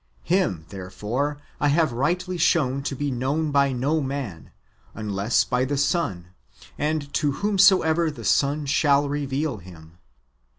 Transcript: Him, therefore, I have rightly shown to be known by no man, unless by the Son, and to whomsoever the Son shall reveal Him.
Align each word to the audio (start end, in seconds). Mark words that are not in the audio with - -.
Him, 0.23 0.65
therefore, 0.69 1.39
I 1.59 1.67
have 1.67 1.91
rightly 1.91 2.39
shown 2.39 2.81
to 2.85 2.95
be 2.95 3.11
known 3.11 3.51
by 3.51 3.71
no 3.71 4.01
man, 4.01 4.49
unless 4.95 5.43
by 5.43 5.63
the 5.63 5.77
Son, 5.77 6.29
and 6.75 7.13
to 7.13 7.33
whomsoever 7.33 8.09
the 8.09 8.25
Son 8.25 8.65
shall 8.65 9.07
reveal 9.07 9.57
Him. 9.57 9.99